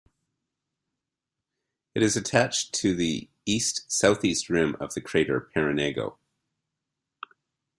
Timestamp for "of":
4.79-4.95